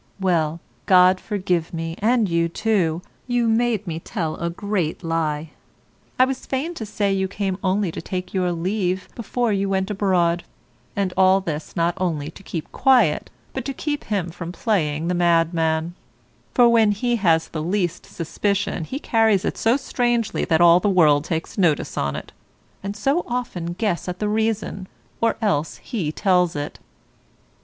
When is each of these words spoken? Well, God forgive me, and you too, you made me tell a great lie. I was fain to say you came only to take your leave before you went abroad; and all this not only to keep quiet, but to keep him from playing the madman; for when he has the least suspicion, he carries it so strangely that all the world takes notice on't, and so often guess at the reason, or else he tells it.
Well, 0.19 0.59
God 0.87 1.19
forgive 1.19 1.75
me, 1.75 1.95
and 1.99 2.27
you 2.27 2.49
too, 2.49 3.03
you 3.27 3.47
made 3.47 3.85
me 3.85 3.99
tell 3.99 4.35
a 4.37 4.49
great 4.49 5.03
lie. 5.03 5.51
I 6.17 6.25
was 6.25 6.47
fain 6.47 6.73
to 6.73 6.87
say 6.87 7.13
you 7.13 7.27
came 7.27 7.59
only 7.63 7.91
to 7.91 8.01
take 8.01 8.33
your 8.33 8.51
leave 8.51 9.07
before 9.13 9.53
you 9.53 9.69
went 9.69 9.91
abroad; 9.91 10.43
and 10.95 11.13
all 11.15 11.39
this 11.39 11.75
not 11.75 11.93
only 11.97 12.31
to 12.31 12.41
keep 12.41 12.71
quiet, 12.71 13.29
but 13.53 13.63
to 13.65 13.75
keep 13.75 14.05
him 14.05 14.31
from 14.31 14.51
playing 14.51 15.07
the 15.07 15.13
madman; 15.13 15.93
for 16.55 16.67
when 16.67 16.93
he 16.93 17.17
has 17.17 17.49
the 17.49 17.61
least 17.61 18.07
suspicion, 18.07 18.85
he 18.85 18.97
carries 18.97 19.45
it 19.45 19.55
so 19.55 19.77
strangely 19.77 20.43
that 20.45 20.61
all 20.61 20.79
the 20.79 20.89
world 20.89 21.25
takes 21.25 21.59
notice 21.59 21.95
on't, 21.95 22.31
and 22.81 22.95
so 22.95 23.23
often 23.27 23.73
guess 23.73 24.09
at 24.09 24.17
the 24.17 24.27
reason, 24.27 24.87
or 25.21 25.35
else 25.43 25.77
he 25.77 26.11
tells 26.11 26.55
it. 26.55 26.79